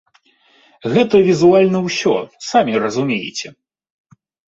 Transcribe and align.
Гэта 0.93 1.15
візуальна 1.27 1.81
ўсё, 1.87 2.13
самі 2.49 2.73
разумееце. 2.85 3.47